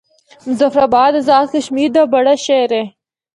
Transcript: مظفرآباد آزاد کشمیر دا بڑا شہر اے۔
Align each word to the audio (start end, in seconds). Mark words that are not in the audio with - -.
مظفرآباد 0.47 1.13
آزاد 1.21 1.47
کشمیر 1.55 1.89
دا 1.95 2.03
بڑا 2.13 2.33
شہر 2.45 2.69
اے۔ 2.75 2.83